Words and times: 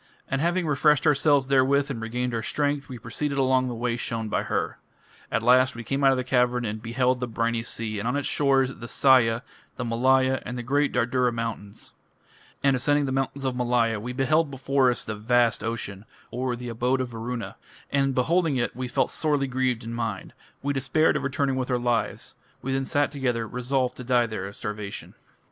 And 0.27 0.41
having 0.41 0.65
refreshed 0.65 1.05
ourselves 1.05 1.45
therewith 1.45 1.91
and 1.91 2.01
regained 2.01 2.33
our 2.33 2.41
strength, 2.41 2.89
we 2.89 2.97
proceeded 2.97 3.37
along 3.37 3.67
the 3.67 3.75
way 3.75 3.95
shown 3.97 4.29
by 4.29 4.41
her. 4.41 4.79
At 5.31 5.43
last 5.43 5.75
we 5.75 5.83
came 5.83 6.03
out 6.03 6.09
of 6.09 6.17
the 6.17 6.23
cavern 6.23 6.65
and 6.65 6.81
beheld 6.81 7.19
the 7.19 7.27
briny 7.27 7.61
sea, 7.61 7.99
and 7.99 8.07
on 8.07 8.15
its 8.15 8.27
shores, 8.27 8.77
the 8.79 8.87
Sahya, 8.87 9.43
the 9.75 9.85
Malaya, 9.85 10.41
and 10.43 10.57
the 10.57 10.63
great 10.63 10.91
Dardura 10.91 11.31
mountains. 11.31 11.93
And 12.63 12.75
ascending 12.75 13.05
the 13.05 13.11
mountains 13.11 13.45
of 13.45 13.55
Malaya, 13.55 13.99
we 13.99 14.11
beheld 14.11 14.49
before 14.49 14.89
us 14.89 15.05
the 15.05 15.13
vast 15.13 15.63
ocean 15.63 16.05
(or, 16.31 16.55
"the 16.55 16.69
abode 16.69 16.99
of 16.99 17.09
Varuna"). 17.09 17.55
And 17.91 18.15
beholding 18.15 18.57
it, 18.57 18.75
we 18.75 18.87
felt 18.87 19.11
sorely 19.11 19.45
grieved 19.45 19.83
in 19.83 19.93
mind.... 19.93 20.33
We 20.63 20.73
despaired 20.73 21.15
of 21.15 21.21
returning 21.21 21.57
with 21.57 21.69
our 21.69 21.77
lives.... 21.77 22.33
We 22.63 22.73
then 22.73 22.85
sat 22.85 23.11
together, 23.11 23.47
resolved 23.47 23.97
to 23.97 24.03
die 24.03 24.25
there 24.25 24.47
of 24.47 24.55
starvation." 24.55 25.13